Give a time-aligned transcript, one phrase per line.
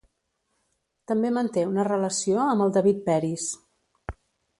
[1.11, 3.47] També manté una relació amb el David Peris.